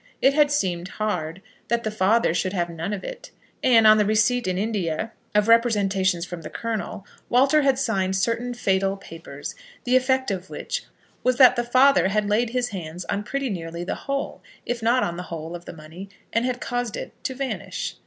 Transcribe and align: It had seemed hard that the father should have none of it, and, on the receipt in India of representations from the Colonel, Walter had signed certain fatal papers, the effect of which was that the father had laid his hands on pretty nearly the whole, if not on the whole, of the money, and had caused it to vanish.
It 0.19 0.33
had 0.33 0.49
seemed 0.51 0.87
hard 0.97 1.43
that 1.67 1.83
the 1.83 1.91
father 1.91 2.33
should 2.33 2.53
have 2.53 2.71
none 2.71 2.91
of 2.91 3.03
it, 3.03 3.29
and, 3.61 3.85
on 3.85 3.99
the 3.99 4.03
receipt 4.07 4.47
in 4.47 4.57
India 4.57 5.11
of 5.35 5.47
representations 5.47 6.25
from 6.25 6.41
the 6.41 6.49
Colonel, 6.49 7.05
Walter 7.29 7.61
had 7.61 7.77
signed 7.77 8.15
certain 8.15 8.55
fatal 8.55 8.97
papers, 8.97 9.53
the 9.83 9.95
effect 9.95 10.31
of 10.31 10.49
which 10.49 10.85
was 11.23 11.37
that 11.37 11.55
the 11.55 11.63
father 11.63 12.07
had 12.07 12.27
laid 12.31 12.49
his 12.49 12.69
hands 12.69 13.05
on 13.09 13.21
pretty 13.21 13.51
nearly 13.51 13.83
the 13.83 13.93
whole, 13.93 14.41
if 14.65 14.81
not 14.81 15.03
on 15.03 15.17
the 15.17 15.23
whole, 15.29 15.53
of 15.55 15.65
the 15.65 15.71
money, 15.71 16.09
and 16.33 16.45
had 16.45 16.59
caused 16.59 16.97
it 16.97 17.13
to 17.25 17.35
vanish. 17.35 17.95